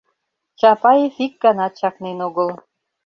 Чапаев 0.59 1.15
ик 1.25 1.33
ганат 1.43 1.73
чакнен 1.79 2.17
огыл! 2.27 2.49